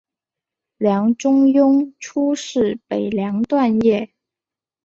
[0.77, 4.11] 梁中庸初仕北凉段业。